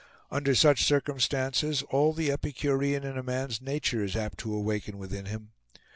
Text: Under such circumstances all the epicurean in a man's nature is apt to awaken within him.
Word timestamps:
Under 0.31 0.55
such 0.55 0.83
circumstances 0.83 1.83
all 1.91 2.11
the 2.11 2.31
epicurean 2.31 3.03
in 3.03 3.19
a 3.19 3.21
man's 3.21 3.61
nature 3.61 4.03
is 4.03 4.15
apt 4.15 4.39
to 4.39 4.51
awaken 4.51 4.97
within 4.97 5.25
him. 5.27 5.51